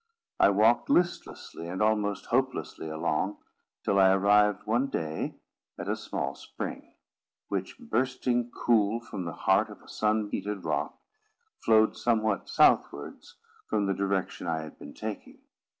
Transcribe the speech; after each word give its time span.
I 0.39 0.49
walked 0.49 0.89
listlessly 0.89 1.67
and 1.67 1.79
almost 1.79 2.25
hopelessly 2.25 2.89
along, 2.89 3.37
till 3.83 3.99
I 3.99 4.09
arrived 4.11 4.65
one 4.65 4.87
day 4.87 5.35
at 5.77 5.87
a 5.87 5.95
small 5.95 6.33
spring; 6.33 6.95
which, 7.49 7.77
bursting 7.77 8.49
cool 8.49 8.99
from 8.99 9.25
the 9.25 9.31
heart 9.45 9.69
of 9.69 9.79
a 9.83 9.87
sun 9.87 10.29
heated 10.31 10.65
rock, 10.65 10.97
flowed 11.63 11.95
somewhat 11.95 12.49
southwards 12.49 13.35
from 13.67 13.85
the 13.85 13.93
direction 13.93 14.47
I 14.47 14.61
had 14.63 14.79
been 14.79 14.95
taking. 14.95 15.37